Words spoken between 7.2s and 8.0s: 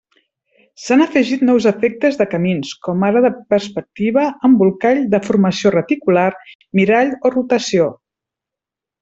o rotació.